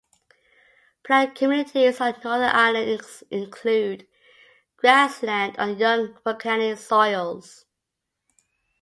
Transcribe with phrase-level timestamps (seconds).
[1.05, 4.07] Plant communities on the northern islands include
[4.77, 7.65] grassland on young volcanic soils.